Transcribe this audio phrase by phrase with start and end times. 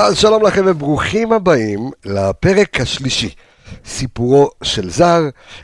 [0.00, 3.34] אז שלום לכם וברוכים הבאים לפרק השלישי.
[3.86, 5.22] סיפורו של זר,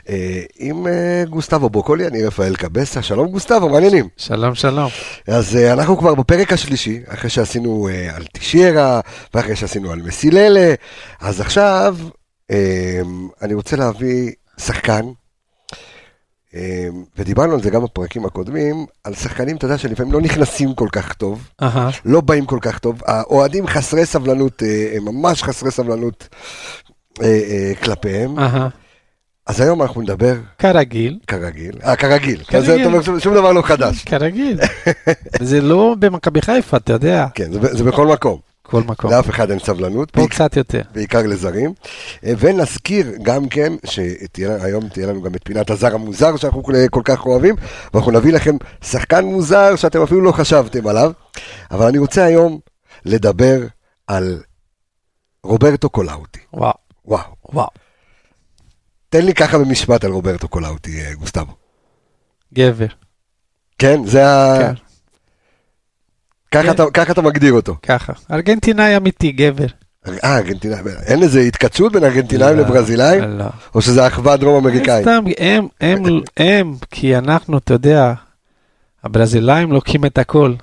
[0.09, 4.07] אה, עם אה, גוסטבו בוקולי, אני רפאל קבסה, שלום גוסטבו, מעניינים.
[4.17, 4.89] שלום, שלום.
[5.27, 8.99] אז אה, אנחנו כבר בפרק השלישי, אחרי שעשינו אה, על טישיירה,
[9.33, 10.73] ואחרי שעשינו על מסיללה,
[11.21, 11.97] אז עכשיו
[12.51, 13.01] אה,
[13.41, 15.05] אני רוצה להביא שחקן,
[17.17, 21.13] ודיברנו על זה גם בפרקים הקודמים, על שחקנים, אתה יודע, שלפעמים לא נכנסים כל כך
[21.13, 21.89] טוב, אהה.
[22.05, 26.27] לא באים כל כך טוב, האוהדים חסרי סבלנות, אה, ממש חסרי סבלנות
[27.21, 28.67] אה, אה, כלפיהם, אהה.
[29.47, 31.19] אז היום אנחנו נדבר כרגיל.
[31.27, 32.75] כרגיל, אה, כרגיל, כרגיל.
[32.81, 34.59] אתה אומר, שום- דבר לא חדש, כרגיל.
[35.41, 38.39] זה לא במכבי חיפה, אתה יודע, כן, זה בכל מקום,
[38.71, 39.11] כל מקום.
[39.11, 40.81] לאף אחד אין סבלנות, פה קצת יותר.
[40.93, 41.73] בעיקר לזרים,
[42.25, 47.01] אה, ונזכיר גם כן, שהיום תהיה לנו גם את פינת הזר המוזר שאנחנו כל, כל
[47.05, 47.55] כך אוהבים,
[47.93, 51.11] ואנחנו נביא לכם שחקן מוזר שאתם אפילו לא חשבתם עליו,
[51.71, 52.59] אבל אני רוצה היום
[53.05, 53.59] לדבר
[54.07, 54.41] על
[55.43, 56.73] רוברטו קולאוטי, וואו,
[57.05, 57.23] וואו.
[57.53, 57.67] וואו.
[59.09, 61.53] תן לי ככה במשפט על רוברטו קולאוטי, אה, גוסטבו.
[62.53, 62.87] גבר.
[63.79, 64.57] כן, זה ה...
[64.59, 64.73] כן.
[64.73, 64.90] אתה,
[66.93, 67.75] ככה אתה מגדיר אותו.
[67.83, 68.13] ככה.
[68.31, 69.65] ארגנטינאי אמיתי, גבר.
[70.23, 73.23] אה, ארגנטינאי, אין איזה התכתשות בין ארגנטינאים לא, לברזילאים?
[73.23, 73.45] לא.
[73.75, 75.01] או שזה אחווה דרום אמריקאית?
[75.01, 76.03] סתם, הם, הם,
[76.37, 78.13] הם, כי אנחנו, אתה יודע,
[79.03, 80.53] הברזילאים לוקחים את הכל.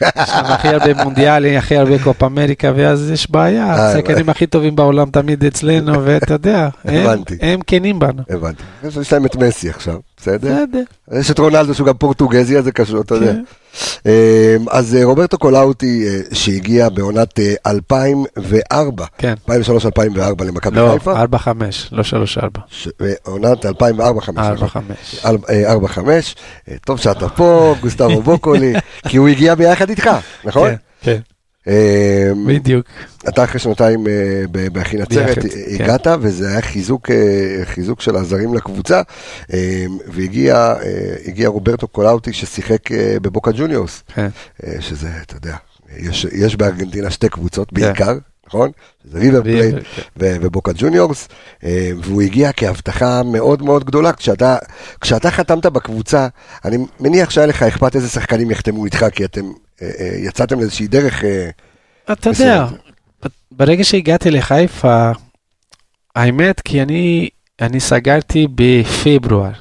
[0.00, 3.64] יש להם הכי הרבה מונדיאלים, הכי הרבה קופ אמריקה, ואז יש בעיה.
[3.66, 6.68] אה, השחקנים הכי טובים בעולם תמיד אצלנו, ואתה יודע,
[7.40, 8.22] הם- כנים בנו.
[8.30, 8.62] הבנתי.
[9.00, 10.82] יש להם את מסי עכשיו, בסדר?
[11.12, 13.32] יש את רונלדו שהוא גם פורטוגזי, אז זה קשור, אתה יודע.
[13.32, 13.42] כן.
[14.06, 19.34] אה, אז אה, רוברטו קולאוטי, אה, שהגיע בעונת אה, 2004, כן.
[19.50, 19.52] 2003-2004
[20.44, 21.46] למכבי לא, חיפה, 4-5,
[21.92, 22.58] לא 3-4.
[22.68, 23.70] ש- אה, עונת 2004-2005.
[25.22, 25.24] 4-5.
[25.24, 25.98] 4-5,
[26.68, 28.72] אה, טוב שאתה פה, גוסטבו בוקולי,
[29.08, 30.10] כי הוא הגיע ביחד איתך,
[30.44, 30.70] נכון?
[30.70, 31.16] כן, כן, אה,
[32.46, 32.86] בדיוק.
[33.28, 34.12] אתה אחרי שנתיים אה,
[34.50, 35.84] ב- בהכי נצרת אה, כן.
[35.84, 39.02] הגעת, וזה היה חיזוק, אה, חיזוק של הזרים לקבוצה,
[39.52, 44.28] אה, והגיע אה, הגיע רוברטו קולאוטי ששיחק אה, בבוקה ג'וניורס, כן.
[44.66, 45.56] אה, שזה, אתה יודע,
[45.98, 47.80] יש, יש בארגנטינה שתי קבוצות כן.
[47.80, 48.70] בעיקר, נכון?
[49.04, 50.02] זה ריבר פלייט כן.
[50.40, 51.28] ובוקה ג'וניורס,
[51.64, 54.12] אה, והוא הגיע כהבטחה מאוד מאוד גדולה.
[54.12, 54.56] כשאתה,
[55.00, 56.28] כשאתה חתמת בקבוצה,
[56.64, 59.52] אני מניח שהיה לך אכפת איזה שחקנים יחתמו איתך, כי אתם אה, אה,
[60.18, 61.24] יצאתם לאיזושהי דרך...
[61.24, 61.50] אה,
[62.12, 62.46] אתה בסדר.
[62.46, 62.66] יודע,
[63.52, 65.10] ברגע שהגעתי לחיפה,
[66.16, 67.28] האמת, כי אני,
[67.60, 69.52] אני סגרתי בפברואר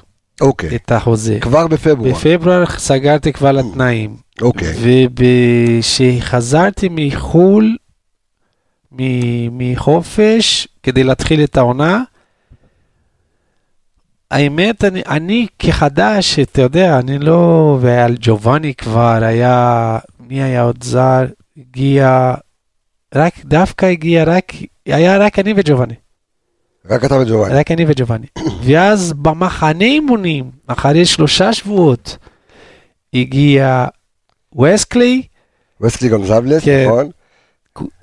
[0.41, 1.37] אוקיי, את החוזה.
[1.41, 2.11] כבר בפברואר.
[2.11, 4.15] בפברואר סגרתי כבר לתנאים.
[4.41, 4.75] אוקיי.
[5.79, 7.77] וכשחזרתי מחו"ל,
[9.51, 12.03] מחופש, כדי להתחיל את העונה,
[14.31, 17.77] האמת, אני, אני כחדש, אתה יודע, אני לא...
[17.81, 19.97] ועל ג'ובאני כבר היה...
[20.19, 21.25] מי היה עוד זר?
[21.57, 22.33] הגיע...
[23.15, 24.53] רק, דווקא הגיע רק...
[24.85, 25.93] היה רק אני וג'ובאני.
[26.89, 27.53] רק אתה וג'ובאני.
[27.53, 28.25] רק אני וג'ובאני.
[28.63, 32.17] ואז במחנה אימונים, אחרי שלושה שבועות,
[33.13, 33.85] הגיע
[34.61, 35.21] וסקלי
[35.81, 36.85] וסלי גונזבלס, כן.
[36.87, 37.09] נכון?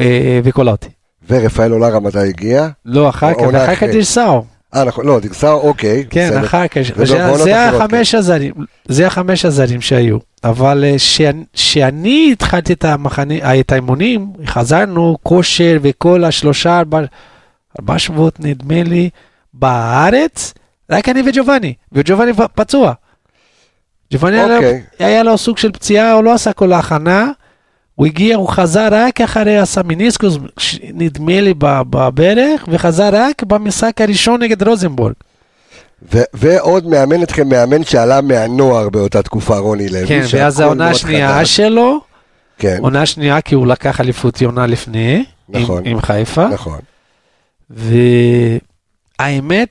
[0.00, 0.88] אה, וקולוטי.
[1.28, 2.68] ורפאל אולרה מתי הגיע?
[2.84, 3.82] לא, אחר כך, ואחר כך.
[3.82, 4.44] דירסאו.
[4.74, 6.04] אה, נכון, לא, דרסאו, אוקיי.
[6.10, 6.44] כן, בסדר.
[6.46, 6.80] אחר כך.
[7.04, 7.40] זה- אחרות,
[7.84, 8.52] החמש הזרים,
[8.88, 10.18] זה החמש הזרים שהיו.
[10.44, 17.00] אבל אה, שאני- שאני התחלתי את המחנה, אה, את האימונים, חזרנו כושר וכל השלושה, ארבע,
[17.80, 19.10] ארבע שבועות נדמה לי,
[19.54, 20.54] בארץ,
[20.90, 22.92] רק אני וג'ובאני, וג'ובאני פצוע.
[24.12, 24.82] ג'ובאני היה לו- אוקיי.
[24.98, 27.30] היה לו סוג של פציעה, הוא לא עשה כל ההכנה.
[27.98, 34.00] הוא הגיע, הוא חזר רק אחרי עשה מיניסקוס, ש- נדמה לי בברך, וחזר רק במשחק
[34.00, 35.12] הראשון נגד רוזנבורג.
[36.14, 40.06] ו- ועוד מאמן אתכם, מאמן שעלה מהנוער באותה תקופה, רוני לוי.
[40.06, 41.44] כן, ואז העונה השנייה.
[41.44, 42.00] שלו,
[42.58, 45.24] כן, עונה שנייה כי הוא לקח אליפות עונה לפני,
[45.54, 45.82] עם- נכון.
[45.86, 46.78] עם חיפה, נכון.
[47.70, 48.60] והאמת,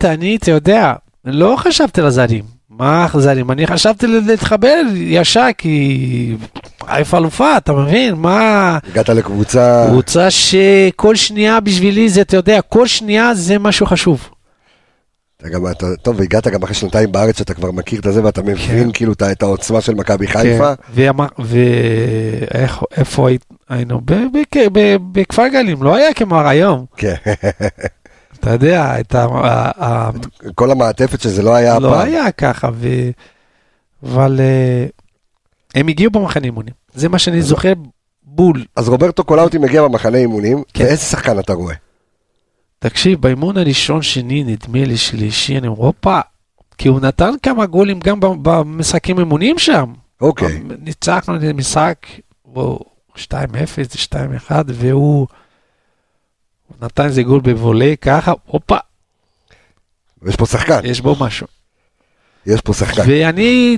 [0.06, 0.94] אני, אתה יודע,
[1.26, 2.57] לא חשבתי על הזרים.
[2.80, 3.52] מה זרים?
[3.52, 6.36] אני חשבתי להתחבר ישר, כי
[6.88, 8.16] חיפה אלופה, אתה מבין?
[8.16, 8.78] מה...
[8.92, 14.30] הגעת לקבוצה, קבוצה שכל שנייה בשבילי זה, אתה יודע, כל שנייה זה משהו חשוב.
[15.42, 18.42] אתה גם, אתה, טוב, והגעת גם אחרי שנתיים בארץ, שאתה כבר מכיר את זה, ואתה
[18.42, 18.92] מבין כן.
[18.94, 20.74] כאילו את את העוצמה של מכבי חיפה.
[21.40, 23.28] ואיפה
[23.70, 24.02] היינו?
[25.12, 26.86] בכפר גלים, לא היה כמו היום.
[26.98, 27.16] כן,
[28.48, 30.10] אתה יודע, את ה...
[30.56, 32.08] כל המעטפת שזה לא היה לא הפעם.
[32.08, 32.88] היה ככה, ו...
[34.04, 34.86] אבל אה,
[35.76, 36.74] הם הגיעו במחנה אימונים.
[36.94, 37.74] זה מה שאני זוכר
[38.24, 38.66] בול.
[38.76, 40.84] אז רוברטו קולאוטי מגיע במחנה אימונים, כן.
[40.84, 41.76] ואיזה שחקן אתה רואה?
[42.80, 46.20] תקשיב, באימון הראשון, שני, נדמה לי שלישי, אני אומר, הופה,
[46.78, 49.94] כי הוא נתן כמה גולים גם במשחקים אימונים שם.
[50.22, 51.96] אוקיי, ניצחנו את המשחק,
[52.46, 52.80] בוא,
[53.16, 53.18] 2-0,
[54.50, 55.28] 2-1, והוא
[56.68, 58.78] הוא נתן איזה גול בוולה, ככה, הופה,
[60.28, 61.48] יש פה שחקן, יש בו משהו.
[62.46, 63.02] יש פה שחקן.
[63.08, 63.78] ואני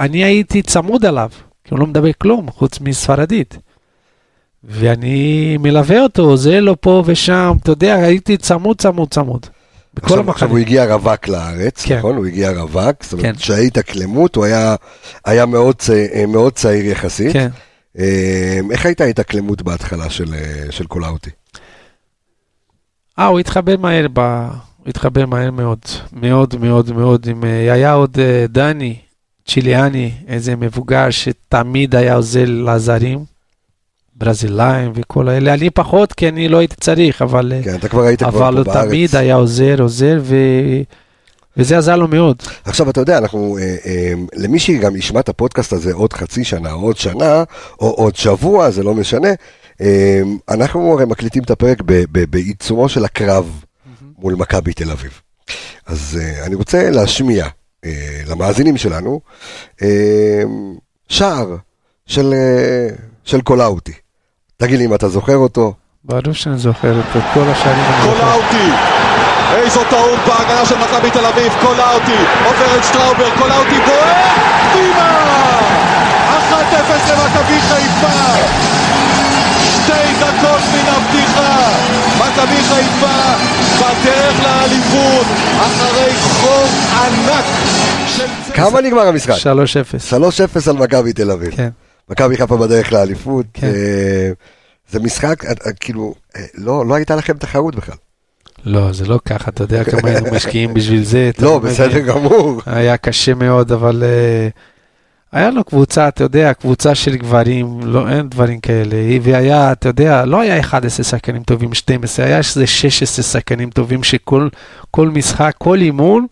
[0.00, 1.30] אני הייתי צמוד עליו,
[1.64, 3.58] כי הוא לא מדבר כלום, חוץ מספרדית.
[4.64, 9.46] ואני מלווה אותו, זה לו פה ושם, אתה יודע, הייתי צמוד, צמוד, צמוד.
[9.94, 10.50] בכל עכשיו, עכשיו המחנה.
[10.50, 11.98] הוא הגיע רווק לארץ, כן.
[11.98, 12.16] נכון?
[12.16, 13.38] הוא הגיע רווק, זאת אומרת כן.
[13.38, 14.76] שההתאקלמות, הוא היה,
[15.24, 17.32] היה מאוד, צעיר, מאוד צעיר יחסית.
[17.32, 17.48] כן.
[17.98, 21.30] אה, איך הייתה ההתאקלמות בהתחלה של, אה, של קולאוטי?
[23.20, 24.18] אה, הוא התחבר מהר, ב...
[24.78, 25.78] הוא התחבר מהר מאוד,
[26.12, 27.26] מאוד מאוד מאוד.
[27.30, 27.44] עם...
[27.44, 28.96] אה, היה עוד אה, דני
[29.46, 33.24] צ'יליאני, איזה מבוגר שתמיד היה עוזר לזרים,
[34.16, 35.54] ברזילאים וכל האלה.
[35.54, 38.52] אני פחות, כי אני לא הייתי צריך, אבל, אה, כן, אתה כבר היית כבר אבל
[38.52, 38.88] פה הוא בארץ.
[38.88, 40.36] תמיד היה עוזר, עוזר, ו...
[41.56, 42.36] וזה עזר לו מאוד.
[42.64, 46.70] עכשיו, אתה יודע, אנחנו, אה, אה, למי שגם ישמע את הפודקאסט הזה עוד חצי שנה,
[46.70, 47.44] עוד שנה,
[47.80, 49.28] או עוד שבוע, זה לא משנה,
[50.50, 51.82] אנחנו הרי מקליטים את הפרק
[52.30, 53.64] בעיצומו של הקרב
[54.18, 55.20] מול מכבי תל אביב.
[55.86, 57.46] אז אה, אני רוצה להשמיע
[57.84, 59.20] אה, למאזינים שלנו
[59.82, 60.42] אה,
[61.08, 61.56] שער
[62.06, 62.94] של, אה,
[63.24, 63.92] של קולאוטי.
[64.56, 65.74] תגיד לי אם אתה זוכר אותו.
[66.04, 68.20] ברור שאני זוכר אותו, כל השערים אני זוכר.
[68.20, 68.70] קולאוטי
[69.54, 74.16] איזו טעות בהגנה של מכבי תל אביב, קולאוטי עובר את שטראובר, קולאוטי בועט,
[74.72, 75.40] פנימה!
[76.50, 77.59] 1-0 למכבי
[85.70, 87.44] אחרי חור ענק
[88.16, 88.52] של...
[88.54, 89.34] כמה נגמר המשחק?
[89.34, 90.14] 3-0.
[90.66, 91.56] 3-0 על מכבי תל אביב.
[91.56, 91.68] כן.
[92.08, 93.46] מכבי חיפה בדרך לאליפות.
[93.54, 93.66] כן.
[93.66, 94.30] אה,
[94.90, 96.14] זה משחק, אה, אה, כאילו,
[96.54, 97.96] לא, לא הייתה לכם תחרות בכלל.
[98.64, 101.30] לא, זה לא ככה, אתה יודע כמה היינו משקיעים בשביל זה.
[101.38, 101.58] לא?
[101.58, 102.62] בסדר גמור.
[102.66, 104.02] היה קשה מאוד, אבל
[105.32, 108.96] היה לו קבוצה, אתה יודע, קבוצה של גברים, לא, אין דברים כאלה.
[109.22, 114.48] והיה, אתה יודע, לא היה 11 שחקנים טובים, 12, היה איזה 16 שחקנים טובים שכל
[114.90, 116.26] כל משחק, כל אימון,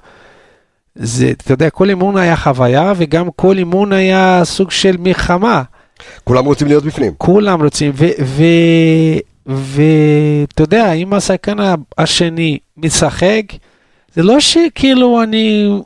[0.95, 5.63] זה, אתה יודע, כל אימון היה חוויה, וגם כל אימון היה סוג של מלחמה.
[6.25, 7.13] כולם רוצים להיות בפנים.
[7.19, 7.93] כולם רוצים,
[9.47, 11.57] ואתה יודע, אם השחקן
[11.99, 13.43] השני משחק,
[14.15, 15.79] זה לא שכאילו אני,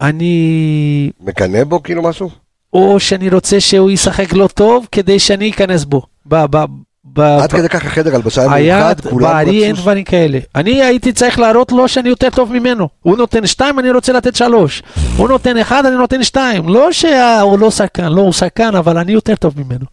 [0.00, 2.30] אני, מקנא בו כאילו משהו?
[2.72, 6.02] או שאני רוצה שהוא ישחק לא טוב כדי שאני אכנס בו.
[6.26, 6.64] ב, ב,
[7.04, 9.82] ב, עד ב, כדי כך החדר הלבשה היה מאוחד, כולם בארי אין רצו...
[9.82, 10.38] דברים כאלה.
[10.54, 12.88] אני הייתי צריך להראות לו שאני יותר טוב ממנו.
[13.02, 14.82] הוא נותן שתיים, אני רוצה לתת שלוש.
[15.16, 16.68] הוא נותן אחד, אני נותן שתיים.
[16.68, 19.84] לא שהוא לא שחקן, לא, הוא שחקן, אבל אני יותר טוב ממנו.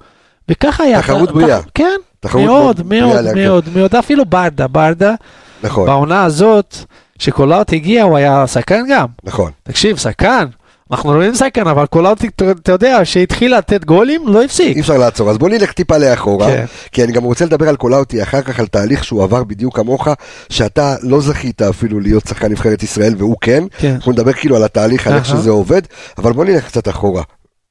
[0.49, 1.01] וככה היה.
[1.01, 1.59] תחרות בריאה.
[1.73, 1.97] כן,
[2.33, 3.51] מאוד, מאוד, להכיר.
[3.51, 3.95] מאוד, מאוד.
[3.95, 5.15] אפילו ברדה, ברדה,
[5.63, 6.77] נכון, בעונה הזאת,
[7.21, 9.05] שקולאוטי הגיע, הוא היה שחקן גם.
[9.23, 9.51] נכון.
[9.63, 10.45] תקשיב, שחקן.
[10.91, 14.75] אנחנו רואים שחקן, אבל קולאוטי, אתה יודע, שהתחיל לתת גולים, לא הפסיק.
[14.75, 15.29] אי אפשר לעצור.
[15.29, 16.65] אז בוא נלך טיפה לאחורה, כן.
[16.91, 20.07] כי אני גם רוצה לדבר על קולאוטי אחר כך, על תהליך שהוא עבר בדיוק כמוך,
[20.49, 23.63] שאתה לא זכית אפילו להיות שחקן נבחרת ישראל, והוא כן.
[23.77, 23.93] כן.
[23.93, 25.25] אנחנו נדבר כאילו על התהליך, על איך.
[25.25, 25.81] שזה עובד,
[26.17, 27.23] אבל בוא נלך קצת אחורה.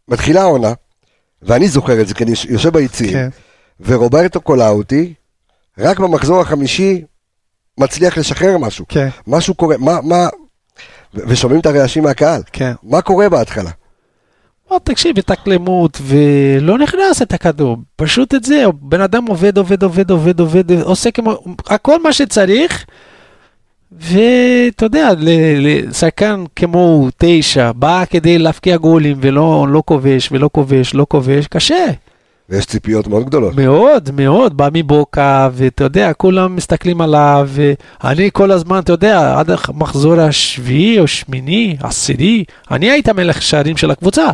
[0.08, 0.72] מתחילה העונה,
[1.42, 3.28] ואני זוכר את זה, כי אני יושב ביציעים, כן.
[3.80, 5.14] ורוברטו קולאוטי,
[5.78, 7.02] רק במחזור החמישי,
[7.80, 8.84] מצליח לשחרר משהו.
[8.88, 10.28] כן, משהו קורה, מה, מה,
[11.14, 12.42] ושומעים את הרעשים מהקהל.
[12.52, 12.72] כן.
[12.82, 13.70] מה קורה בהתחלה?
[14.70, 20.10] בוא, תקשיב, התאקלמות, ולא נכנס את הכדור, פשוט את זה, בן אדם עובד, עובד, עובד,
[20.10, 22.84] עובד, עובד, עושה כמו, הכל מה שצריך,
[23.92, 31.06] ואתה יודע, לשחקן כמו תשע, בא כדי להפקיע גולים ולא לא כובש ולא כובש, לא
[31.08, 31.86] כובש, קשה.
[32.50, 33.54] ויש ציפיות מאוד גדולות.
[33.56, 39.50] מאוד, מאוד, בא מבוקה, ואתה יודע, כולם מסתכלים עליו, ואני כל הזמן, אתה יודע, עד
[39.68, 44.26] המחזור השביעי או שמיני, עשירי, אני הייתי מלך שערים של הקבוצה,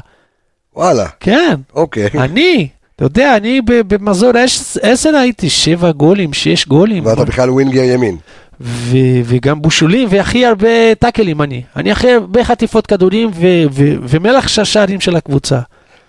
[0.77, 2.09] וואלה, כן, אוקיי.
[2.15, 7.83] אני, אתה יודע, אני במחזור עש- עשר הייתי שבע גולים, שש גולים, ואתה בכלל ווינגר
[7.83, 8.17] ימין.
[8.61, 10.69] ו- וגם בושולים, והכי הרבה
[10.99, 15.61] טאקלים אני, אני הכי הרבה חטיפות כדורים, ו- ו- ומלך שערים של הקבוצה.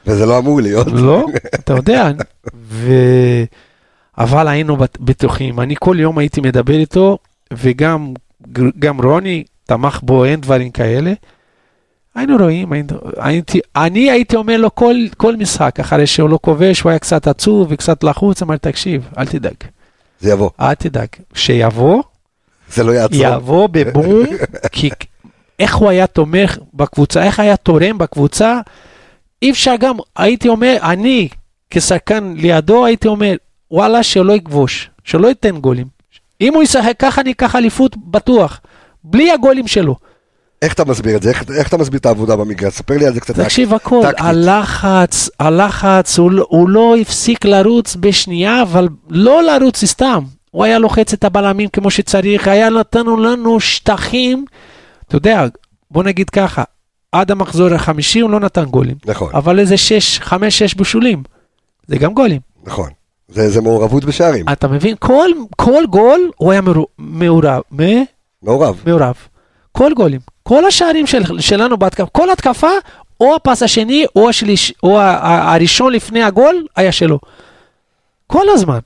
[0.08, 0.88] וזה לא אמור להיות.
[0.88, 2.12] לא, אתה יודע,
[2.56, 2.92] ו...
[4.18, 7.18] אבל היינו בט- בטוחים, אני כל יום הייתי מדבר איתו,
[7.54, 8.14] וגם
[8.80, 11.14] גם רוני תמך בו, אין דברים כאלה.
[12.16, 12.88] היינו רואים, היינו,
[13.18, 17.28] הייתי, אני הייתי אומר לו כל, כל משחק, אחרי שהוא לא כובש, הוא היה קצת
[17.28, 19.54] עצוב וקצת לחוץ, אמרתי, תקשיב, אל תדאג,
[20.20, 20.50] זה יבוא.
[20.62, 22.04] אל תדאג, שיבוא,
[22.74, 23.18] זה לא יעצור.
[23.22, 24.26] יבוא בבום,
[24.72, 24.90] כי
[25.60, 28.60] איך הוא היה תומך בקבוצה, איך היה תורם בקבוצה,
[29.42, 31.28] אי אפשר גם, הייתי אומר, אני
[31.70, 33.36] כשחקן לידו, הייתי אומר,
[33.72, 35.88] וואלה, שלא יכבוש, שלא ייתן גולים.
[36.42, 38.60] אם הוא ישחק ככה, אני אקח אליפות בטוח,
[39.04, 39.96] בלי הגולים שלו.
[40.62, 41.30] איך אתה מסביר את זה?
[41.30, 42.74] איך, איך אתה מסביר את העבודה במגרש?
[42.74, 43.40] ספר לי על זה קצת.
[43.40, 44.26] תקשיב הכל, טקטית.
[44.26, 50.24] הלחץ, הלחץ, הוא, לא- הוא לא הפסיק לרוץ בשנייה, אבל לא לרוץ סתם.
[50.52, 54.46] הוא היה לוחץ את הבלמים כמו שצריך, היה נתנו לנו שטחים,
[55.08, 55.46] אתה יודע,
[55.92, 56.64] בוא נגיד ככה,
[57.12, 61.24] עד המחזור החמישי הוא לא נתן גולים, נכון, אבל איזה שש, חמש, שש בישולים,
[61.88, 62.42] זה גם גולים.
[62.64, 62.90] נכון.
[63.28, 64.46] זה, זה מעורבות בשערים.
[64.52, 64.96] אתה מבין?
[65.00, 68.04] כל, כל גול הוא היה מעורב, מעורב, מ-
[68.42, 68.82] מעורב.
[68.86, 69.16] מעורב.
[69.72, 72.70] כל גולים, כל השערים של, שלנו בהתקפה, כל התקפה,
[73.20, 77.20] או הפס השני, או, השליש, או הראשון לפני הגול, היה שלו.
[78.28, 78.80] כל הזמן.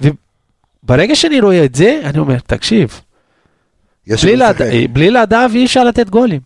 [0.00, 3.00] וברגע שאני רואה את זה, אני אומר, תקשיב,
[4.22, 4.56] בלי, לד...
[4.92, 6.40] בלי לדעת אי אפשר לתת גולים.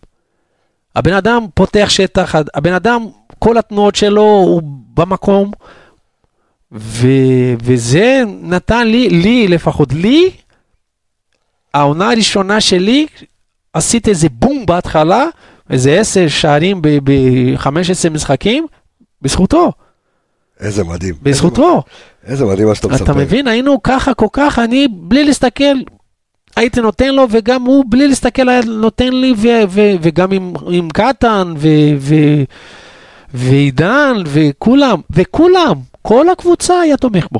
[0.99, 3.07] הבן אדם פותח שטח, הבן אדם,
[3.39, 4.61] כל התנועות שלו הוא
[4.93, 5.51] במקום,
[6.71, 7.07] ו...
[7.63, 10.31] וזה נתן לי, לי לפחות, לי,
[11.73, 13.07] העונה הראשונה שלי,
[13.73, 15.25] עשיתי איזה בום בהתחלה,
[15.69, 18.65] איזה עשר שערים ב-15 משחקים,
[19.21, 19.71] בזכותו,
[20.59, 21.15] איזה מדהים.
[21.23, 21.83] בזכותו.
[22.25, 23.03] איזה מדהים מה שאתה מספר.
[23.03, 25.63] אתה מבין, היינו ככה כל כך, אני בלי להסתכל,
[26.59, 30.89] הייתי נותן לו, וגם הוא בלי להסתכל היה נותן לי, ו- ו- וגם עם, עם
[30.89, 32.43] קטן, ו- ו-
[33.33, 37.39] ועידן, וכולם, וכולם, כל הקבוצה היה תומך בו.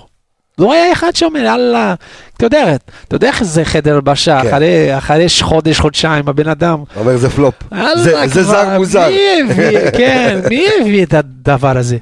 [0.59, 1.93] לא היה אחד שאומר, יאללה,
[2.37, 2.75] אתה יודע,
[3.07, 4.47] אתה יודע איך זה חדר הלבשה, כן.
[4.47, 7.53] אחרי, אחרי חודש, חודשיים, הבן אדם, אומר זה פלופ.
[7.95, 9.09] זה- זה כבר, זר מוזר.
[9.09, 11.97] מי הביא, כן, מי הביא את הדבר הזה?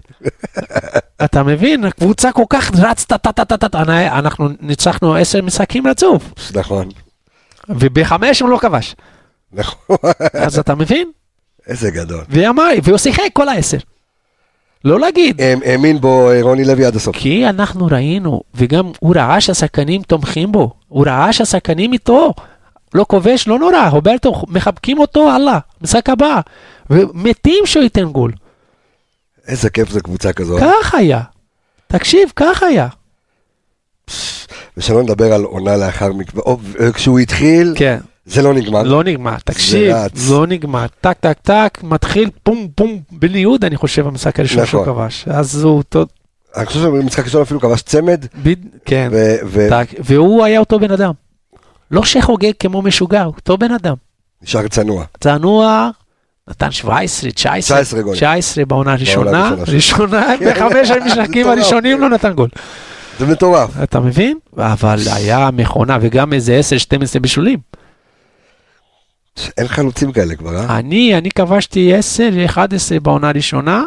[1.26, 1.84] אתה מבין?
[1.86, 3.84] הקבוצה כל כך רצת, טה טה טה טה טה,
[4.20, 6.24] אנחנו ניצחנו עשר משחקים רצוף,
[6.56, 6.90] נכון.
[7.70, 8.96] ובחמש הוא לא כבש.
[9.54, 9.98] נכון.
[10.34, 11.12] אז אתה מבין?
[11.68, 12.24] איזה גדול.
[12.84, 13.78] והוא שיחק כל העשר.
[14.86, 17.16] לא להגיד, האמ- האמין בו אה, רוני לוי עד הסוף.
[17.18, 22.34] כי אנחנו ראינו, וגם הוא ראה שהשחקנים תומכים בו, הוא ראה שהשחקנים איתו.
[22.94, 26.40] לא כובש, לא נורא, רוברטו, מחבקים אותו, הלאה, משחק הבא.
[26.90, 28.32] ומתים שהוא ייתן גול.
[29.48, 30.58] איזה כיף זה קבוצה כזו.
[30.62, 31.22] כך היה.
[31.88, 32.88] תקשיב, כך היה.
[34.78, 36.10] ושלא נדבר על עונה לאחר
[36.80, 37.98] אה, כשהוא התחיל, כן.
[38.26, 38.84] זה לא נגמר.
[38.84, 39.96] לא נגמר, תקשיב.
[40.30, 40.86] לא נגמר.
[41.02, 44.94] טק, טק, טק, מתחיל פום, פום, בלי יוד, אני חושב, המשחק הראשון שהוא נכון.
[44.96, 45.26] כבש.
[45.28, 45.84] אז הוא,
[46.58, 48.56] אני חושב שבמשחק ראשון אפילו כבש צמד, בד-
[48.86, 49.10] כן.
[49.12, 51.12] ו- ו- טק, והוא היה אותו בן אדם.
[51.92, 53.96] לא שחוגג כמו משוגע, אותו בן אדם.
[54.44, 55.06] נשאר צנוע.
[55.20, 55.90] צנוע,
[56.50, 58.18] נתן 17, 19, 19 גולים.
[58.18, 59.52] 19 בעונה הראשונה.
[59.68, 61.48] ראשונה, בחמש המשחקים.
[61.50, 62.50] הראשונים לא נתן גול.
[63.20, 63.70] זה מטורף.
[63.84, 64.38] אתה מבין?
[64.58, 66.60] אבל היה מכונה וגם איזה
[67.16, 67.60] 10-12 בישולים.
[69.58, 70.78] אין חלוצים כאלה כבר, אה?
[70.80, 73.84] אני, אני כבשתי 10, 11 בעונה הראשונה,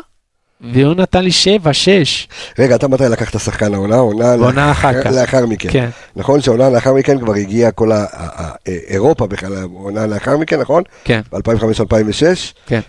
[0.72, 2.28] והוא נתן לי 7, 6.
[2.58, 3.96] רגע, אתה מתי לקחת שחקן העונה?
[3.96, 5.10] עונה אחר כך.
[5.10, 5.68] לאחר מכן.
[5.72, 8.06] כן, נכון שהעונה לאחר מכן כבר הגיעה כל ה- ה-
[8.42, 10.82] ה- אירופה בכלל, העונה לאחר מכן, נכון?
[11.04, 12.80] כן, ב-2005-2006, כן.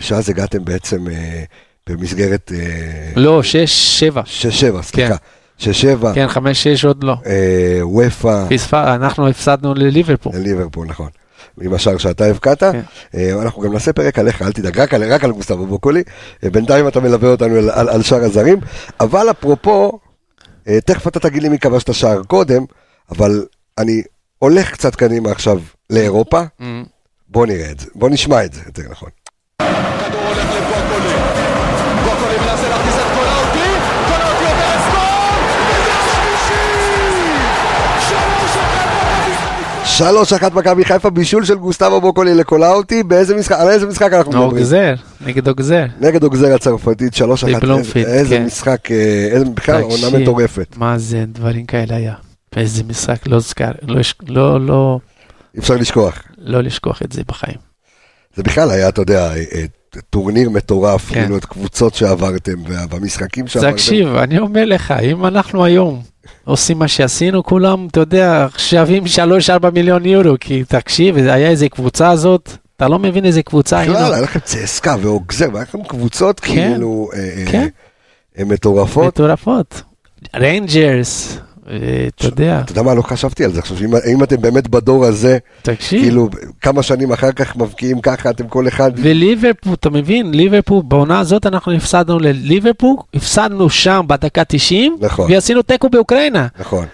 [0.00, 1.42] שאז הגעתם בעצם אה,
[1.88, 3.56] במסגרת אה, לא, 6,
[4.00, 4.22] 7.
[4.78, 5.14] 6-7, סליחה.
[5.60, 5.64] 6-7,
[6.14, 7.16] כן, 5, 6 עוד לא.
[7.26, 10.32] אה, וופא, אנחנו הפסדנו לליברפול.
[10.36, 11.08] ליברפול, נכון.
[11.60, 12.62] עם השער שאתה הבקעת.
[12.62, 12.80] כן.
[13.14, 16.02] אה, אנחנו גם נעשה פרק עליך, אל תדאג, רק רק על גוסטבו בוקולי.
[16.42, 18.58] בינתיים אתה מלווה אותנו על, על, על שער הזרים.
[19.00, 19.98] אבל אפרופו,
[20.64, 22.64] תכף אתה תגיד לי מי כבש את השער קודם,
[23.10, 23.46] אבל
[23.78, 24.02] אני
[24.38, 26.42] הולך קצת קדימה עכשיו לאירופה.
[26.60, 26.64] Mm.
[27.28, 29.10] בוא נראה את זה, בוא נשמע את זה, יותר נכון.
[39.96, 44.30] שלוש אחת מכבי חיפה, בישול של גוסטבו בוקולי לקולאוטי, באיזה משחק, על איזה משחק אנחנו
[44.30, 44.50] מדברים?
[44.50, 44.94] אוגזר,
[45.26, 45.84] נגד אוגזר.
[46.00, 47.62] נגד אוגזר הצרפתית, שלוש אחת,
[47.96, 48.44] איזה כן.
[48.44, 50.18] משחק, אה, איזה בכלל עונה.
[50.18, 50.74] מטורפת.
[50.76, 52.14] מה זה, דברים כאלה היה.
[52.56, 54.98] איזה משחק, לא זכר, לא, לא, לא,
[55.58, 56.22] אפשר לשכוח.
[56.38, 57.56] לא לשכוח את זה בחיים.
[58.34, 59.64] זה בכלל היה, אתה יודע, אה, אה,
[60.10, 61.14] טורניר מטורף, כן.
[61.14, 63.72] כאילו את קבוצות שעברתם, וה- והמשחקים שעברתם.
[63.72, 66.02] תקשיב, אני אומר לך, אם אנחנו היום
[66.44, 69.04] עושים מה שעשינו, כולם, אתה יודע, שווים
[69.62, 73.94] 3-4 מיליון יורו, כי תקשיב, היה איזה קבוצה הזאת, אתה לא מבין איזה קבוצה היינו.
[73.94, 76.54] בכלל, היה לכם צסקה ואוגזר, והיה לכם קבוצות כן.
[76.54, 77.68] כאילו אה, אה, כן.
[78.38, 79.06] אה, מטורפות.
[79.06, 79.82] מטורפות.
[80.36, 83.76] ריינג'רס, אתה יודע, אתה יודע מה, לא חשבתי על זה עכשיו,
[84.12, 86.02] אם אתם באמת בדור הזה, תקשיב.
[86.02, 86.28] כאילו,
[86.60, 88.90] כמה שנים אחר כך מבקיעים ככה, אתם כל אחד...
[88.96, 95.32] וליברפול, אתה מבין, ליברפול, בעונה הזאת אנחנו הפסדנו לליברפול, הפסדנו שם בדקה 90, נכון.
[95.32, 96.46] ועשינו תיקו באוקראינה.
[96.60, 96.86] נכון.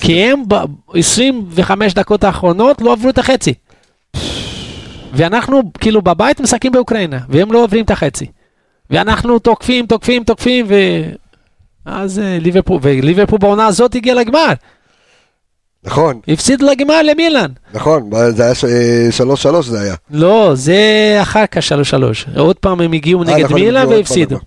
[0.00, 3.54] כי הם ב-25 דקות האחרונות לא עברו את החצי.
[5.12, 8.26] ואנחנו כאילו בבית משחקים באוקראינה, והם לא עוברים את החצי.
[8.90, 10.74] ואנחנו תוקפים, תוקפים, תוקפים, ו...
[11.86, 14.52] אז אה, ליברפול, וליברפול בעונה הזאת הגיע לגמר.
[15.84, 17.50] נכון, הפסיד לגמר למילאן.
[17.74, 19.94] נכון, זה היה ש- אה, שלוש שלוש זה היה.
[20.10, 20.78] לא, זה
[21.22, 22.26] אחר כך שלוש שלוש.
[22.36, 24.38] עוד פעם הם הגיעו אה, נגד נכון, מילאן עוד והפסידו.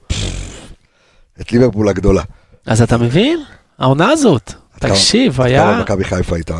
[1.41, 2.21] את ליברפול הגדולה.
[2.65, 3.39] אז אתה מבין?
[3.79, 4.53] העונה הזאת.
[4.79, 5.79] תקשיב, כמה היה...
[5.81, 6.57] מכבי חיפה הייתה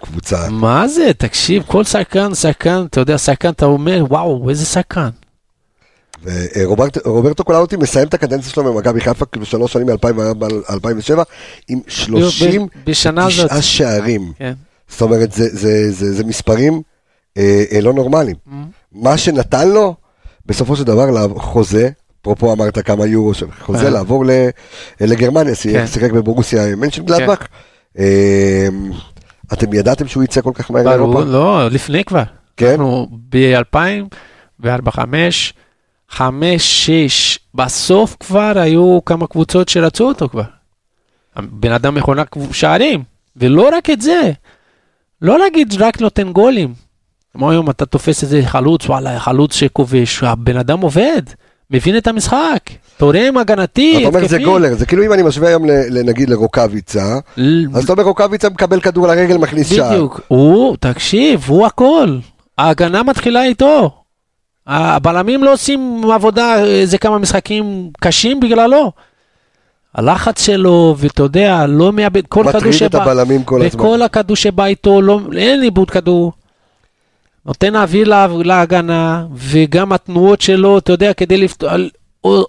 [0.00, 1.10] קבוצה, מה זה?
[1.18, 5.08] תקשיב, כל שחקן, שחקן, אתה יודע, שחקן, אתה אומר, וואו, איזה שחקן.
[6.24, 11.22] ורוברטו קולאוטי מסיים את הקדנציה שלו במכבי חיפה, כאילו שלוש שנים מ-2007,
[11.68, 13.50] עם 39 בשנה הזאת.
[13.60, 14.32] שערים.
[14.38, 14.52] כן.
[14.88, 16.82] זאת אומרת, זה, מספרים
[17.36, 18.36] אה, אה, לא נורמליים.
[18.92, 19.94] מה שנתן לו,
[20.46, 21.88] בסופו של דבר, חוזה,
[22.22, 23.90] אפרופו אמרת כמה יורו, חוזה אה.
[23.90, 24.24] לעבור
[25.00, 25.86] לגרמניה, כן.
[25.86, 27.46] שיחק בבורוסיה מנשנגלדבך.
[27.98, 28.68] אה,
[29.52, 31.24] אתם ידעתם שהוא יצא כל כך מהר לאירופה?
[31.24, 32.22] לא, לפני כבר.
[32.56, 32.70] כן?
[32.70, 34.68] אנחנו ב-2004,
[36.10, 40.42] 5, 5, 6, בסוף כבר היו כמה קבוצות שרצו אותו כבר.
[41.36, 42.22] הבן אדם מכונה
[42.52, 43.02] שערים,
[43.36, 44.32] ולא רק את זה.
[45.22, 46.74] לא להגיד רק נותן גולים.
[47.32, 51.22] כמו היום אתה תופס איזה חלוץ, וואלה, חלוץ שכובש, הבן אדם עובד,
[51.70, 52.60] מבין את המשחק,
[52.96, 54.44] תורם הגנתי, אתה אומר זה התקפי.
[54.44, 55.64] גולר, זה כאילו אם אני משווה היום
[56.04, 57.18] נגיד לרוקאביצה,
[57.74, 59.90] אז אתה אומר רוקאביצה מקבל כדור לרגל, מכניס שער.
[59.90, 62.18] בדיוק, הוא, תקשיב, הוא הכל.
[62.58, 63.97] ההגנה מתחילה איתו.
[64.68, 68.92] הבלמים לא עושים עבודה, איזה כמה משחקים קשים בגללו.
[69.94, 73.80] הלחץ שלו, ואתה יודע, לא מאבד, כל כדור מטריד את שבא, הבלמים כל הזמן.
[73.80, 76.32] וכל הכדור שבא איתו, לא, אין איבוד כדור.
[77.46, 81.72] נותן אוויר לה, להגנה, וגם התנועות שלו, אתה יודע, כדי לפתוח,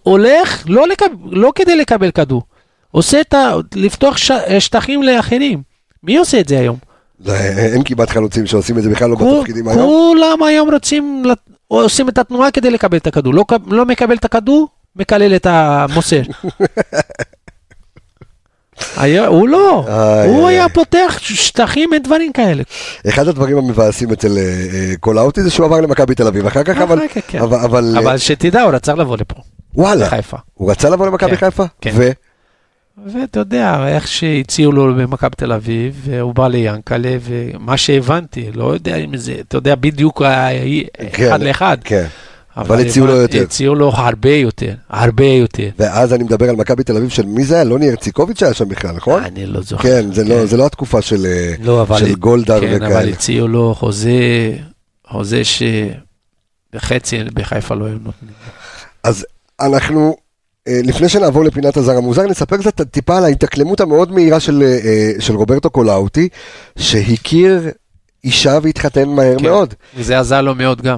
[0.04, 2.44] הולך לא, לקב, לא כדי לקבל כדור,
[2.92, 3.54] עושה את ה...
[3.76, 5.62] לפתוח ש, שטחים לאחרים.
[6.04, 6.78] מי עושה את זה היום?
[7.58, 9.80] אין כמעט חלוצים שעושים את זה בכלל לא כול- בתפקידים היום.
[9.80, 11.24] כולם היום רוצים,
[11.72, 13.34] לת- עושים את התנועה כדי לקבל את הכדור.
[13.34, 16.22] לא, לא מקבל את הכדור, מקלל את המוסר.
[18.98, 20.70] היה, הוא לא, איי, הוא איי, היה.
[20.70, 22.64] פותח שטחים, אין דברים כאלה.
[23.10, 26.78] אחד הדברים המבאסים אצל אה, אה, קולאוטי זה שהוא עבר למכבי תל אביב, אחר כך
[26.78, 27.40] אבל, אחר כך, כן.
[27.40, 29.36] אבל, אבל, אה, אבל שתדע, הוא רצה לבוא לפה,
[29.76, 30.38] וואלה, לחיפה.
[30.54, 31.64] הוא רצה לבוא למכבי כן, חיפה?
[31.82, 31.92] כן.
[31.96, 32.10] ו?
[33.06, 38.96] ואתה יודע, איך שהציעו לו במכבי תל אביב, והוא בא ליאנקלה, ומה שהבנתי, לא יודע
[38.96, 40.48] אם זה, אתה יודע, בדיוק ה-
[41.14, 41.78] כן, אחד לאחד.
[41.84, 42.06] כן.
[42.58, 43.42] אבל הציעו לו יותר.
[43.42, 45.70] הציעו לו הרבה יותר, הרבה יותר.
[45.80, 47.64] ואז אני מדבר על מכבי תל אביב של מי זה היה?
[47.64, 49.24] לוני הרציקוביץ' היה שם בכלל, נכון?
[49.24, 49.84] אני לא זוכר.
[49.84, 52.00] כן, זה לא- זה לא התקופה של אה, לא, אבל...
[52.00, 53.12] של גולדהר כן, אבל וכאלה.
[53.12, 54.12] הציעו לו חוזה,
[55.08, 55.42] חוזה
[56.76, 58.32] שחצי בחיפה לא היו נותנים.
[59.04, 59.26] אז
[59.62, 60.16] אנחנו,
[60.68, 65.36] לפני שנעבור לפינת הזר המוזר, נספר קצת טיפה על ההתאקלמות המאוד מהירה של, אה, של
[65.36, 66.30] רוברטו קולאוטי,
[66.78, 67.70] שהכיר
[68.24, 69.44] אישה והתחתן מהר כן.
[69.46, 69.74] מאוד.
[69.96, 70.98] וזה עזר לו מאוד גם.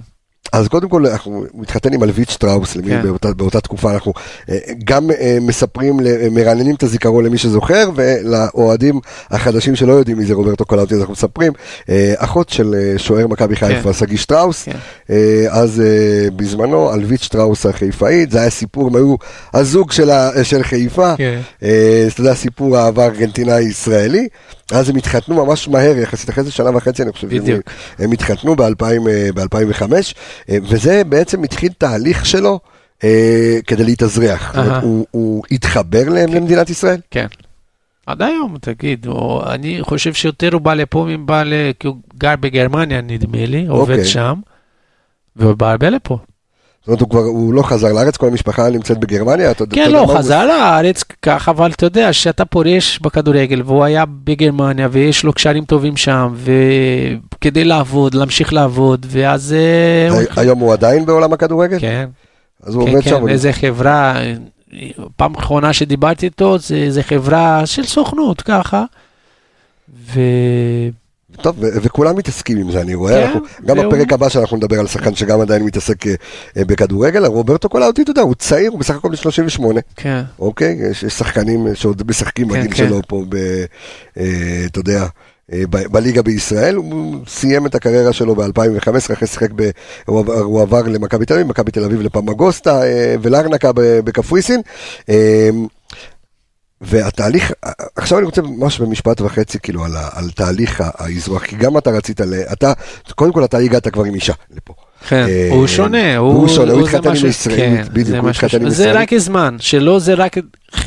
[0.51, 3.01] אז קודם כל, אנחנו מתחתן עם אלווית שטראוס, למי כן.
[3.03, 4.13] באותה, באותה תקופה אנחנו
[4.49, 8.99] אה, גם אה, מספרים, ל- מרעננים את הזיכרון למי שזוכר, ולאוהדים
[9.31, 11.51] החדשים שלא יודעים מי זה רוברטו קולאוטי, אז אנחנו מספרים,
[11.89, 14.71] אה, אחות של אה, שוער מכבי חיפה, שגיא שטראוס, כן.
[15.09, 19.15] אה, אז אה, בזמנו, אלווית שטראוס החיפאית, זה היה סיפור, הם היו
[19.53, 21.39] הזוג של, ה, של חיפה, כן.
[21.63, 24.27] אה, אתה יודע, סיפור אהבה ארגנטינאי-ישראלי,
[24.71, 27.61] אז הם התחתנו ממש מהר, יחסית אחרי זה שנה וחצי, אני חושב, בדיוק.
[27.99, 29.81] הם התחתנו ב-2005,
[30.49, 32.59] אה, וזה בעצם התחיל תהליך שלו
[33.03, 34.47] אה, כדי להתאזרח.
[34.47, 34.81] זאת אומרת, אהה.
[34.81, 36.99] הוא- הוא התחבר להם למדינת ישראל?
[37.11, 37.25] כן.
[38.05, 41.53] עד היום, תגיד, או, אני חושב שיותר הוא בא לפה מבא ל...
[41.79, 44.05] כי הוא גר בגרמניה, נדמה לי, עובד אוקיי.
[44.05, 44.33] שם,
[45.35, 46.17] והוא בא הרבה לפה.
[46.81, 49.91] זאת אומרת, הוא כבר, הוא לא חזר לארץ, כל המשפחה נמצאת בגרמניה, אתה כן, יודע
[49.91, 54.87] לא, הוא הוא- חזר לארץ ככה, אבל אתה יודע, שאתה פורש בכדורגל, והוא היה בגרמניה,
[54.91, 56.33] ויש לו קשרים טובים שם,
[57.33, 59.53] וכדי לעבוד, להמשיך לעבוד, ואז...
[59.57, 61.79] אה, הוא- היום הוא עדיין בעולם הכדורגל?
[61.79, 62.07] כן,
[62.63, 63.27] אז הוא כן, עובד כן, שם.
[63.27, 64.19] איזה חברה,
[65.15, 68.83] פעם אחרונה שדיברתי איתו, זה, זה חברה של סוכנות, ככה.
[70.13, 70.19] ו...
[71.41, 73.13] טוב, וכולם מתעסקים עם זה, אני רואה.
[73.13, 76.13] כן, אנחנו- גם בפרק הבא שאנחנו נדבר על שחקן שגם עדיין מתעסק אה,
[76.57, 79.79] אה, בכדורגל, רוברטו קולאוטי, אתה יודע, הוא צעיר, הוא בסך הכל בן 38.
[79.95, 80.77] כן, אוקיי?
[80.91, 82.75] יש, יש שחקנים שעוד משחקים כן, בגיל כן.
[82.87, 83.35] שלו פה, ב,
[84.17, 84.25] אה,
[84.65, 85.05] אתה יודע,
[85.53, 86.75] אה, ב, בליגה בישראל.
[86.75, 89.69] הוא סיים את הקריירה שלו ב-2015, אחרי שיחק, ב,
[90.05, 94.61] הוא, עבר, הוא עבר למכבי תל אביב, מכבי תל אביב לפמגוסטה אה, ולארנקה בקפריסין.
[96.81, 97.51] אה, והתהליך,
[97.95, 102.21] עכשיו אני רוצה ממש במשפט וחצי כאילו על, על תהליך האזרוח, כי גם אתה רצית,
[102.21, 102.73] ל, אתה,
[103.15, 104.73] קודם כל אתה הגעת כבר עם אישה לפה.
[105.07, 108.29] כן, אה, הוא שונה, הוא שונה, הוא זה התחתן עם ישראלית, כן, בדיוק, זה הוא
[108.29, 109.01] משהו- התחתן עם זה ישראלית.
[109.13, 110.37] רק זמן, שלא זה רק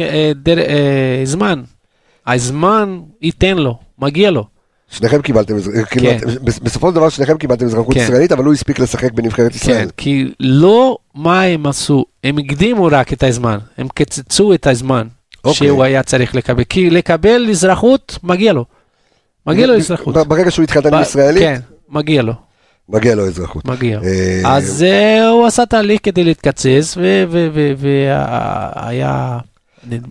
[0.01, 1.63] אה, דר- אה, זמן.
[2.27, 4.45] הזמן ייתן לו, מגיע לו.
[4.91, 6.19] שניכם קיבלתם, אזר- כאילו, כן.
[6.63, 8.01] בסופו של דבר שניכם קיבלתם אזרחות כן.
[8.01, 9.85] ישראלית, אבל הוא הספיק לשחק בנבחרת ישראל.
[9.85, 15.07] כן, כי לא מה הם עשו, הם הקדימו רק את הזמן, הם קיצצו את הזמן
[15.45, 15.69] אוקיי.
[15.69, 18.65] שהוא היה צריך לקבל, כי לקבל אזרחות מגיע לו.
[19.47, 20.17] מגיע לו אזרחות.
[20.29, 22.33] ברגע שהוא התחתן עם ישראלית, כן, מגיע לו,
[22.89, 23.65] מגיע לו אזרחות.
[23.65, 24.01] מגיע.
[24.05, 26.97] אה, אז אה, הוא עשה תהליך כדי להתקצץ,
[27.79, 29.39] והיה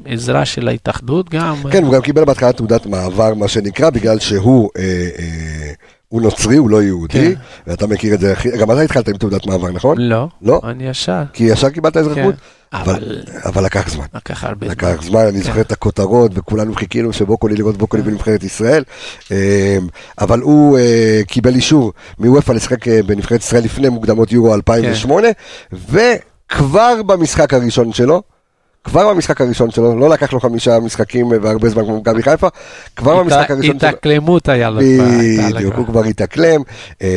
[0.05, 1.55] עזרה של ההתאחדות גם.
[1.71, 4.83] כן, הוא גם קיבל בהתחלה תעודת מעבר, מה שנקרא, בגלל שהוא אה,
[5.19, 5.71] אה,
[6.13, 7.41] הוא נוצרי, הוא לא יהודי, כן.
[7.67, 9.97] ואתה מכיר את זה, הכי- גם אתה התחלת עם תעודת מעבר, נכון?
[9.99, 10.61] לא, לא?
[10.63, 11.23] אני ישר.
[11.33, 12.35] כי ישר קיבלת אזרחות?
[12.35, 12.77] כן.
[12.77, 14.05] אבל אבל אבל לקח זמן.
[14.15, 14.71] לקח הרבה זמן.
[14.71, 18.83] לקח זמן, אני זוכר את הכותרות, וכולנו חיכינו שבוקולי לראות בוקולי בנבחרת ישראל.
[19.31, 19.77] אה,
[20.21, 25.27] אבל הוא אה, קיבל אישור מוופא לשחק אה, בנבחרת ישראל לפני מוקדמות יורו 2008,
[25.89, 28.21] וכבר במשחק הראשון שלו,
[28.83, 32.47] כבר במשחק הראשון שלו, לא לקח לו חמישה משחקים אה, והרבה זמן כמו מכבי חיפה,
[32.95, 34.81] כבר במשחק הראשון שלו, התאקלמות היה לו.
[35.49, 36.61] בדיוק, הוא כבר התאקלם,
[37.01, 37.07] אמ,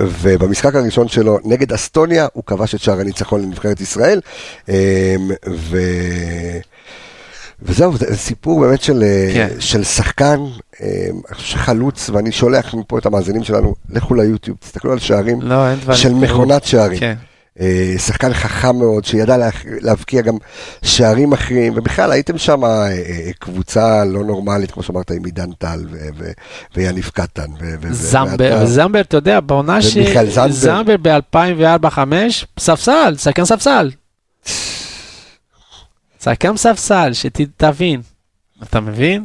[0.00, 4.20] ובמשחק הראשון שלו נגד אסטוניה, הוא כבש את שער הניצחון לנבחרת ישראל,
[4.68, 4.74] אמ,
[5.48, 5.78] ו...
[7.62, 9.48] וזהו, זה סיפור באמת של, כן.
[9.58, 10.36] של שחקן,
[10.80, 10.86] אמ,
[11.38, 15.94] שחלוץ, ואני שולח מפה את המאזינים שלנו, לכו ליוטיוב, תסתכלו על שערים לא.
[15.94, 16.98] של מכונת שערים.
[16.98, 17.14] כן.
[17.60, 19.48] אה, שחקן חכם מאוד, שידע לה-
[19.80, 20.34] להבקיע גם
[20.84, 25.80] שערים אחרים, ובכלל הייתם שם אה, אה, קבוצה לא נורמלית, כמו שאמרת, עם עידן טל
[26.76, 27.46] ויניב קטן.
[27.90, 29.96] זמבר, זמבר, אתה יודע, בעונה ש...
[29.96, 30.50] ומיכאל זנדברג.
[30.50, 31.98] זמבר ב-2004-2005,
[32.60, 33.90] ספסל, שחקן ספסל.
[36.24, 38.00] שחקן ספסל, שתבין.
[38.62, 39.24] אתה מבין?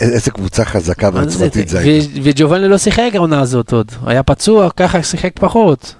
[0.00, 1.38] איזה קבוצה חזקה מה זה?
[1.44, 2.20] ועוצמתית זה ו- הייתה.
[2.22, 5.94] וג'ובאני לא שיחק העונה הזאת עוד, היה פצוע, ככה שיחק פחות.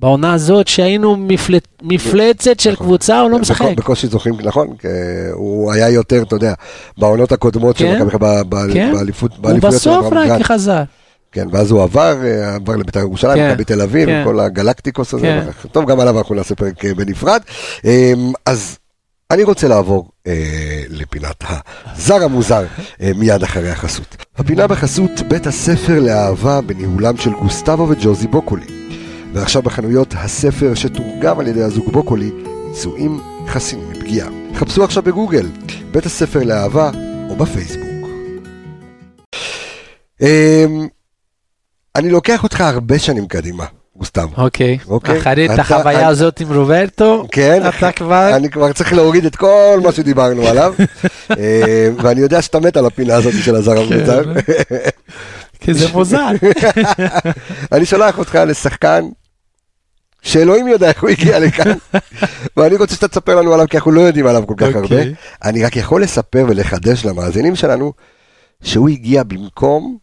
[0.00, 2.86] בעונה הזאת שהיינו מפלט- מפלצת של נכון.
[2.86, 3.66] קבוצה, הוא לא משחק.
[3.76, 4.68] בקושי זוכים, נכון,
[5.32, 6.54] הוא היה יותר, אתה יודע,
[6.98, 8.92] בעונות הקודמות של כן, מכבי חיפה, כן.
[8.94, 10.42] באליפות הוא באליפויות של בסוף אברהם רק גרנט.
[10.42, 10.82] חזר.
[11.32, 14.22] כן, ואז הוא עבר, אה, עבר לבית"ר ירושלים, כן, מכבי תל אביב, כן.
[14.24, 15.26] כל הגלקטיקוס הזה.
[15.62, 15.68] כן.
[15.72, 17.40] טוב, גם עליו אנחנו נעשה פרק אה, בנפרד.
[17.84, 18.12] אה,
[18.46, 18.78] אז
[19.30, 20.34] אני רוצה לעבור אה,
[20.88, 21.44] לפינת
[21.86, 22.64] הזר המוזר
[23.02, 24.16] אה, מיד אחרי החסות.
[24.36, 28.79] הפינה בחסות בית הספר לאהבה בניהולם של גוסטבו וג'וזי בוקולי.
[29.32, 32.30] ועכשיו בחנויות הספר שתורגם על ידי הזוג בוקולי,
[32.68, 34.28] נישואים חסינים מפגיעה.
[34.54, 35.46] חפשו עכשיו בגוגל,
[35.90, 36.90] בית הספר לאהבה
[37.30, 37.86] או בפייסבוק.
[40.22, 40.64] אה,
[41.96, 43.64] אני לוקח אותך הרבה שנים קדימה,
[43.96, 44.42] גוסטבו.
[44.42, 44.78] אוקיי.
[44.88, 45.18] אוקיי.
[45.18, 48.36] אחרי את החוויה אני- הזאת עם רוברטו, כן, אתה כבר...
[48.36, 50.74] אני כבר צריך להוריד את כל מה שדיברנו עליו,
[51.38, 54.22] אה, ואני יודע שאתה מת על הפינה הזאת של הזר המוזר.
[55.60, 56.30] כי זה מוזר.
[57.72, 59.04] אני שולח אותך לשחקן
[60.22, 61.72] שאלוהים יודע איך הוא הגיע לכאן,
[62.56, 64.82] ואני רוצה שאתה תספר לנו עליו, כי אנחנו לא יודעים עליו כל כך הרבה.
[64.82, 65.14] אוקיי.
[65.44, 67.92] אני רק יכול לספר ולחדש למאזינים שלנו,
[68.62, 69.98] שהוא הגיע במקום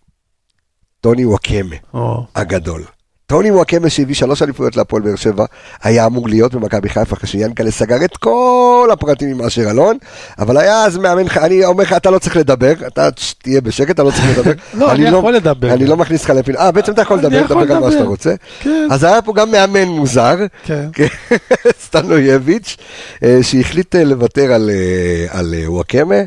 [1.01, 1.75] טוני וואקמה.
[1.93, 2.83] או, הגדול.
[3.27, 5.45] טוני וואקמה שהביא שלוש אליפויות להפועל באר שבע,
[5.83, 9.97] היה אמור להיות במכבי חיפה אחרי שיאנקל'ה סגר את כל הפרטים עם אשר אלון,
[10.39, 13.09] אבל היה אז מאמן, אני אומר לך, אתה לא צריך לדבר, אתה
[13.41, 14.51] תהיה בשקט, אתה לא צריך לדבר.
[14.79, 15.73] לא, אני יכול לדבר.
[15.73, 17.91] אני לא מכניס לך לפינה, אה, בעצם אתה יכול לדבר, יכול תדבר גם מה לדבר.
[17.91, 18.35] שאתה רוצה.
[18.59, 18.87] כן.
[18.91, 20.87] אז היה פה גם מאמן מוזר, כן.
[21.85, 22.77] סטנויביץ',
[23.23, 26.21] אה, שהחליט אה, לוותר על, אה, על וואקמה,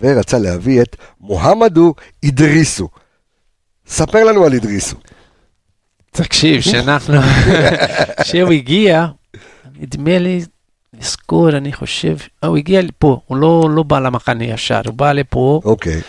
[0.00, 2.88] ורצה להביא את מוחמדו אידריסו.
[3.88, 4.96] ספר לנו על אידריסו.
[6.16, 7.14] תקשיב, שאנחנו...
[8.22, 9.06] כשהוא הגיע,
[9.80, 10.44] נדמה לי,
[11.00, 15.12] לזכור, אני חושב, אה, הוא הגיע לפה, הוא לא, לא בא למחנה ישר, הוא בא
[15.12, 16.00] לפה, אוקיי.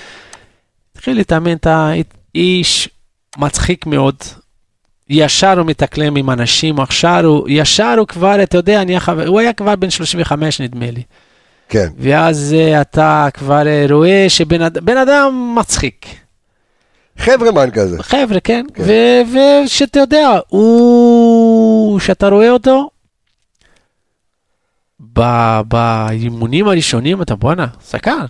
[0.96, 1.91] התחיל להתאמן, אתה
[2.36, 2.89] איש
[3.38, 4.15] מצחיק מאוד.
[5.10, 9.39] ישר הוא מתאקלם עם אנשים, עכשיו הוא, ישר הוא כבר, אתה יודע, אני החבר, הוא
[9.39, 11.04] היה כבר בן 35 נדמה לי.
[11.70, 11.88] כן.
[11.98, 16.06] ואז אה, אתה כבר אה, רואה שבן אד- בן אדם מצחיק.
[17.17, 18.03] חברמן כזה.
[18.03, 18.84] חבר'ה, כן, כן.
[19.65, 22.89] ושאתה יודע, הוא, שאתה רואה אותו,
[25.13, 28.25] ב- באימונים הראשונים אתה בואנה, שחקן,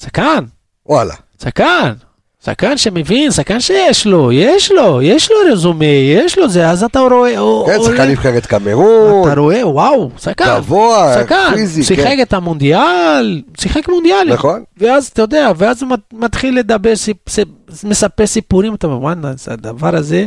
[0.00, 0.44] שחקן,
[0.86, 1.14] וואלה.
[1.42, 1.92] שחקן,
[2.44, 7.00] שחקן שמבין, שחקן שיש לו, יש לו, יש לו רזומה, יש לו זה, אז אתה
[7.00, 7.34] רואה,
[7.66, 11.14] כן, שחקן נבחרת קמרון, אתה רואה, וואו, שחקן, גבוה,
[11.54, 12.22] פיזי, שיחק כן.
[12.22, 14.34] את המונדיאל, שיחק מונדיאלים.
[14.34, 14.64] נכון?
[14.76, 16.92] ואז אתה יודע, ואז הוא מת- מתחיל לדבר,
[17.84, 20.26] מספר סיפורים, אתה אומר, וואנה, הדבר הזה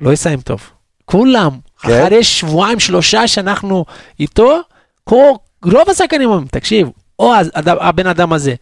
[0.00, 0.60] לא יסיים טוב.
[1.04, 1.50] כולם,
[1.82, 2.02] כן?
[2.04, 3.84] אחרי שבועיים, שלושה שאנחנו
[4.20, 4.58] איתו,
[5.04, 5.30] כל,
[5.64, 6.88] רוב השחקנים אומרים, תקשיב,
[7.18, 7.32] או
[7.64, 8.54] הבן אדם הזה,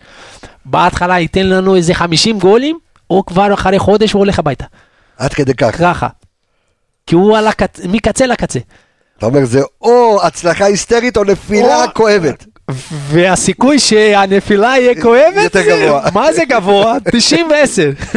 [0.65, 2.79] בהתחלה ייתן לנו איזה 50 גולים,
[3.11, 4.65] או כבר אחרי חודש הוא הולך הביתה.
[5.17, 5.77] עד כדי כך.
[5.79, 6.09] ככה.
[7.07, 7.81] כי הוא על הקצ...
[7.89, 8.59] מקצה לקצה.
[9.19, 12.47] אתה אומר, זה או הצלחה היסטרית או נפילה או- כואבת.
[13.09, 16.01] והסיכוי שהנפילה יהיה כואבת, יותר זה- גבוה.
[16.15, 16.97] מה זה גבוה?
[17.13, 18.17] 90 ו-10.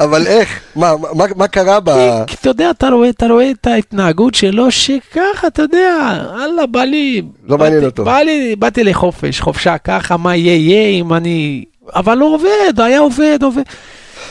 [0.00, 0.60] אבל איך?
[0.76, 1.90] מה, מה, מה קרה ב...
[2.26, 6.84] כי אתה יודע, אתה רואה, אתה רואה את ההתנהגות שלו, שככה, אתה יודע, יאללה, בא
[6.84, 7.22] לי...
[7.46, 8.04] לא מעניין אותו.
[8.04, 11.64] בא לי, באתי לחופש, חופשה ככה, מה יהיה, יהיה, אם אני...
[11.94, 12.48] אבל הוא עובד,
[12.80, 13.62] היה עובד, עובד.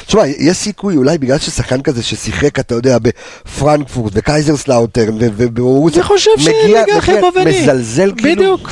[0.06, 6.32] תשמע, יש סיכוי אולי בגלל ששחקן כזה ששיחק, אתה יודע, בפרנקפורט וקייזרסלאוטרן וברוסיה, אני חושב
[6.38, 7.62] מגיע, שליגה מגיע, חובבנית.
[7.62, 8.70] מזלזל כאילו, בדיוק.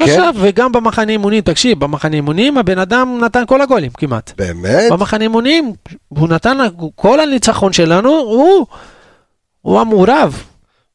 [0.00, 4.32] עכשיו, וגם במחנה אימונים, תקשיב, במחנה אימונים הבן אדם נתן כל הגולים כמעט.
[4.38, 4.92] באמת?
[4.92, 5.72] במחנה אימונים,
[6.08, 6.58] הוא נתן,
[6.94, 8.66] כל הניצחון שלנו, הוא,
[9.60, 10.34] הוא המעורב.
[10.34, 10.40] אז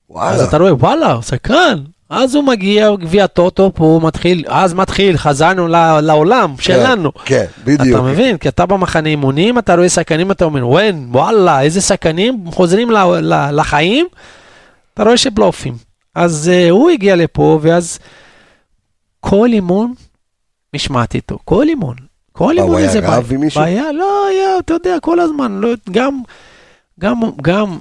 [0.09, 1.79] וואלה, אתה רואה, וואלה, שחקן.
[2.15, 5.67] אז הוא מגיע, גביע טוטו, פה הוא מתחיל, אז מתחיל, חזרנו
[6.01, 7.11] לעולם שלנו.
[7.25, 7.99] כן, אתה בדיוק.
[8.03, 8.37] מבין?
[8.37, 13.19] כי אתה במחנה אימונים, אתה רואה שחקנים, אתה אומר, וואן, וואלה, איזה שחקנים חוזרים ל-
[13.33, 14.05] ל- לחיים,
[14.93, 15.73] אתה רואה שבלופים.
[16.15, 17.99] אז uh, הוא הגיע לפה, ואז
[19.19, 19.93] כל אימון,
[20.75, 21.95] משמעתי איתו, כל אימון.
[22.31, 23.61] כל מה, הוא אימון היה איזה רב עם מישהו?
[23.61, 26.21] בעיה, לא, היה, אתה יודע, כל הזמן, לא, גם,
[26.99, 27.77] גם, גם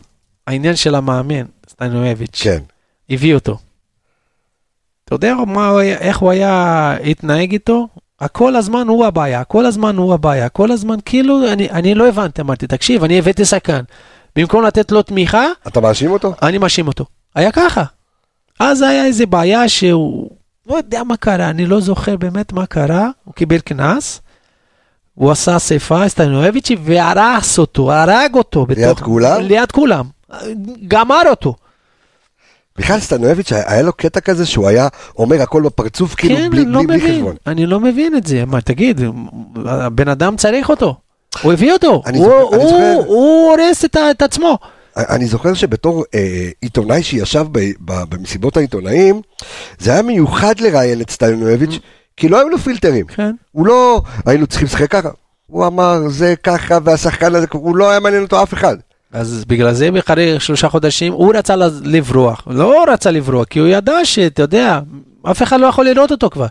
[0.46, 2.58] העניין של המאמן, סטנואביץ', כן.
[3.10, 3.58] הביא אותו.
[5.04, 7.88] אתה יודע מה, איך הוא היה התנהג איתו?
[8.32, 12.42] כל הזמן הוא הבעיה, כל הזמן הוא הבעיה, כל הזמן כאילו, אני, אני לא הבנתי,
[12.42, 13.80] אמרתי, תקשיב, אני הבאתי שחקן.
[14.36, 16.34] במקום לתת לו תמיכה, אתה מאשים אותו?
[16.42, 17.04] אני מאשים אותו.
[17.34, 17.84] היה ככה.
[18.60, 20.30] אז היה איזה בעיה שהוא,
[20.66, 24.20] לא יודע מה קרה, אני לא זוכר באמת מה קרה, הוא קיבל קנס,
[25.14, 28.66] הוא עשה אספה, סטנואביצ'י, והרס אותו, הרג אותו.
[28.76, 29.40] ליד כולם?
[29.40, 30.04] ליד כולם.
[30.88, 31.54] גמר אותו.
[32.78, 36.70] בכלל סטנואביץ' היה לו קטע כזה שהוא היה אומר הכל בפרצוף, כאילו כן, בלי אני
[36.72, 37.36] לא בלי- בלי מבין, חשבון.
[37.46, 38.44] אני לא מבין את זה.
[38.46, 39.00] מה, תגיד,
[39.66, 40.96] הבן אדם צריך אותו.
[41.42, 42.94] הוא הביא אותו, הוא- זוכר- הוא- זוכר.
[43.06, 44.58] הוא הורס את את עצמו.
[44.96, 49.20] אני זוכר שבתור אה, עיתונאי שישב ב, ב, במסיבות העיתונאים,
[49.78, 51.78] זה היה מיוחד לראיין את סטנואביץ',
[52.16, 53.06] כי לא היו לו פילטרים.
[53.06, 53.30] כן.
[53.52, 55.08] הוא לא, היינו צריכים לשחק ככה.
[55.46, 58.76] הוא אמר, זה ככה, והשחקן הזה, הוא לא היה מעניין אותו אף אחד.
[59.14, 64.04] אז בגלל זה אחרי שלושה חודשים הוא רצה לברוח, לא רצה לברוח, כי הוא ידע
[64.04, 64.80] שאתה יודע,
[65.30, 66.46] אף אחד לא יכול לראות אותו כבר.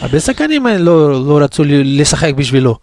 [0.00, 2.78] הרבה שחקנים לא, לא רצו לשחק בשבילו,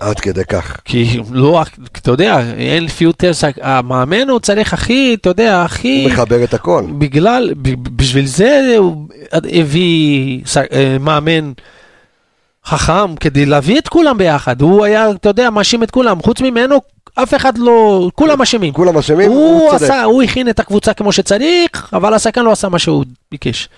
[0.00, 0.76] עד כדי כך.
[0.84, 3.30] כי לא, אתה יודע, אין פיוטר,
[3.62, 6.04] המאמן הוא צריך הכי, אתה יודע, הכי...
[6.04, 6.84] הוא מחבר את הכל.
[6.98, 7.54] בגלל,
[7.96, 10.40] בשביל זה הוא הביא
[10.72, 11.52] אה, מאמן
[12.64, 14.60] חכם כדי להביא את כולם ביחד.
[14.60, 16.80] הוא היה, אתה יודע, מאשים את כולם, חוץ ממנו
[17.22, 18.72] אף אחד לא, כולם אשמים.
[18.72, 19.82] כולם אשמים, הוא הוא צודק.
[19.82, 23.68] עשה, הוא הכין את הקבוצה כמו שצריך, אבל השחקן לא עשה מה שהוא ביקש.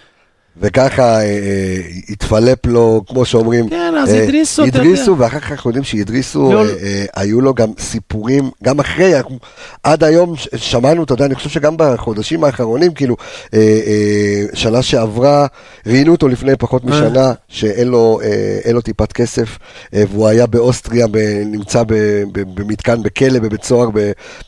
[0.60, 5.18] וככה אה, אה, התפלפ לו, כמו שאומרים, כן, אז אה, הדריסו, אתה הדריסו.
[5.18, 9.12] ואחר כך אנחנו יודעים שהדריסו, אה, אה, היו לו גם סיפורים, גם אחרי,
[9.82, 13.16] עד היום שמענו, אתה יודע, אני חושב שגם בחודשים האחרונים, כאילו,
[13.54, 15.46] אה, אה, שנה שעברה,
[15.86, 18.20] ראיינו אותו לפני פחות משנה, שאין לו,
[18.74, 19.58] אה, טיפת כסף,
[19.94, 21.06] אה, והוא היה באוסטריה,
[21.46, 21.82] נמצא
[22.32, 23.88] במתקן, בכלא, בבית סוהר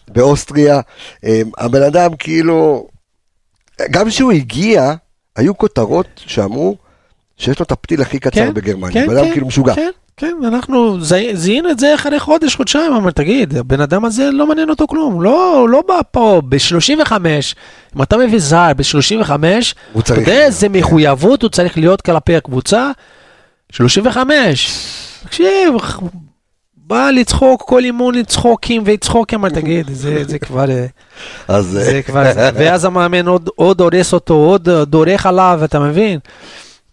[0.08, 0.80] באוסטריה.
[1.24, 2.86] אה, הבן אדם, כאילו,
[3.90, 4.94] גם כשהוא הגיע,
[5.36, 6.76] היו כותרות שאמרו
[7.36, 8.92] שיש לו את הפתיל הכי קצר כן, בגרמניה.
[8.92, 9.74] כן, בן כן, כאילו משוגע.
[9.74, 14.30] כן, כן, אנחנו זי- זיהינו את זה אחרי חודש, חודשיים, אבל תגיד, הבן אדם הזה
[14.30, 17.12] לא מעניין אותו כלום, לא, הוא לא בא פה ב-35,
[17.96, 19.30] אם אתה מביא זר ב-35,
[19.92, 22.90] הוא אתה יודע איזה מחויבות הוא צריך להיות כלפי הקבוצה?
[23.72, 24.70] 35.
[25.24, 25.74] תקשיב,
[26.90, 30.86] בא לצחוק, כל אימון לצחוקים וצחוקים, אבל תגיד, זה, זה כבר, אה,
[31.48, 32.50] אז אה, זה כבר, זה.
[32.58, 36.18] ואז המאמן עוד, עוד הורס אותו, עוד אה, דורך עליו, אתה מבין?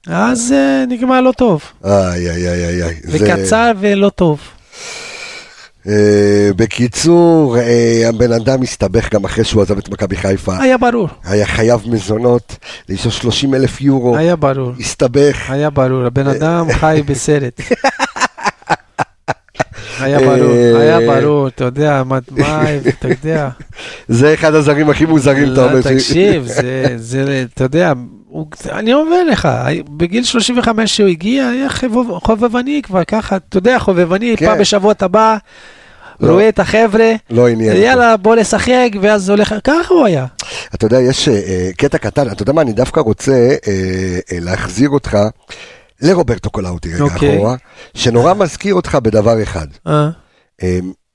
[0.07, 1.61] אז אה, נגמר לא טוב.
[1.85, 2.95] איי, איי, איי, איי.
[3.03, 4.39] זה- וקצר ולא טוב.
[5.87, 10.57] אה, בקיצור, אה, הבן אדם הסתבך גם אחרי שהוא עזב את מכבי חיפה.
[10.59, 12.55] היה ברור, היה חייב מזונות,
[12.89, 15.49] לאישו 30 אלף יורו, היה ברור, הסתבך.
[15.49, 17.61] היה ברור, הבן אדם חי בסרט.
[20.07, 22.17] היה אה, ברור, היה ברור, אתה יודע, מה,
[22.87, 23.49] אתה יודע.
[24.07, 25.81] זה אחד הזרים הכי מוזרים, אתה לא, אומר.
[25.81, 26.47] ש- תקשיב,
[26.95, 27.93] זה, אתה יודע,
[28.69, 29.47] אני אומר לך,
[29.89, 34.45] בגיל 35 שהוא הגיע, היה חובב, חובבני כבר, ככה, אתה יודע, חובבני, כן.
[34.45, 35.37] פעם בשבוע אתה בא,
[36.21, 36.31] לא.
[36.31, 37.81] רואה את החבר'ה, לא עניין אותו.
[37.83, 40.25] יאללה, בוא לשחק, ואז הולך, ככה הוא היה.
[40.75, 43.55] אתה יודע, יש אה, קטע קטן, אתה יודע מה, אני דווקא רוצה אה,
[44.31, 45.17] אה, להחזיר אותך
[46.01, 47.35] לרוברטו קולאוטי רגע אוקיי.
[47.37, 47.55] אחורה,
[47.93, 50.09] שנורא מזכיר אותך בדבר אחד, אה,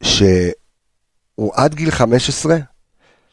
[0.03, 2.57] שהוא עד גיל 15,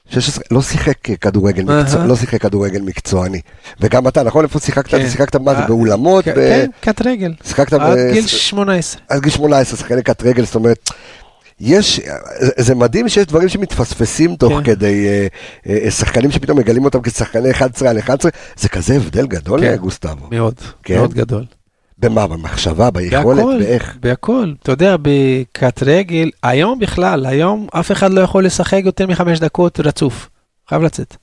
[0.09, 1.83] 16, לא שיחק כדורגל אהה.
[1.83, 3.41] מקצוע, לא שיחק כדורגל מקצועני.
[3.79, 4.43] וגם אתה, נכון?
[4.45, 4.89] איפה שיחקת?
[4.91, 5.09] כן.
[5.09, 6.25] שיחקת מה זה, אה, באולמות?
[6.25, 9.01] כן, כן, קט רגל, שיחקת עד ב- גיל 18.
[9.09, 10.89] עד גיל 18, שחקני קט רגל, זאת אומרת,
[11.59, 11.99] יש,
[12.57, 14.63] זה- מדהים שיש דברים שמתפספסים תוך כן.
[14.63, 15.27] כדי אה,
[15.85, 19.71] אה, שחקנים שפתאום מגלים אותם כשחקני 11 על 11, זה כזה הבדל גדול, כן.
[19.71, 20.27] אה, גוסטבו.
[20.31, 20.95] מאוד, כן?
[20.97, 21.45] מאוד גדול.
[21.97, 22.27] במה?
[22.27, 23.97] במחשבה, ביכולת, בהכל, באיך?
[23.99, 24.53] בהכל.
[24.63, 29.79] אתה יודע, בקט רגל, היום בכלל, היום אף אחד לא יכול לשחק יותר מחמש דקות
[29.79, 30.29] רצוף.
[30.69, 31.15] חייב לצאת.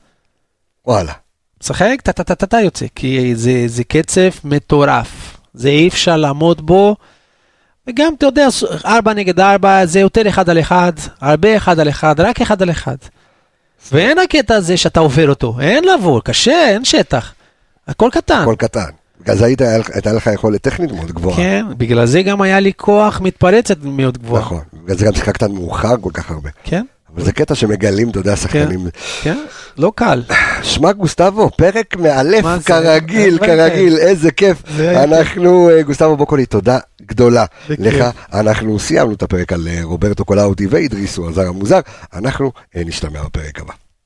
[0.87, 1.13] וואלה.
[1.63, 5.37] משחק, טה-טה-טה-טה יוצא, כי זה, זה קצב מטורף.
[5.55, 6.97] זה אי אפשר לעמוד בו,
[7.89, 8.49] וגם, אתה יודע,
[8.85, 12.71] ארבע נגד ארבע זה יותר אחד על אחד, הרבה אחד על אחד, רק אחד על
[12.71, 12.97] אחד.
[13.93, 17.33] ואין הקטע הזה שאתה עובר אותו, אין לעבור, קשה, אין שטח.
[17.89, 18.43] הכל קטן.
[18.43, 18.91] הכל קטן.
[19.21, 19.61] בגלל זה היית-
[19.93, 21.37] הייתה לך יכולת טכנית מאוד גבוהה.
[21.37, 24.41] כן, בגלל זה גם היה לי כוח מתפרצת מאוד גבוה.
[24.41, 24.61] נכון.
[24.85, 26.51] בגלל זה גם שיחקת מאוחר כל כך הרבה.
[26.65, 26.85] כן,
[27.17, 28.87] אבל זה קטע שמגלים, אתה יודע, שחקנים.
[29.23, 29.39] כן,
[29.79, 30.23] לא קל.
[30.63, 32.45] שמע גוסטבו, פרק מאלף?
[32.65, 34.63] כרגיל, כרגיל, איזה כיף.
[34.81, 37.45] אנחנו, אה, גוסטבו בוקולי, תודה גדולה.
[37.69, 38.05] לך.
[38.33, 41.81] אנחנו סיימנו את הפרק על אה, רוברטו קולאוטי ואידריסו הזר המוזר.
[42.15, 43.86] אנחנו אה, נשתמע בפרק הבא.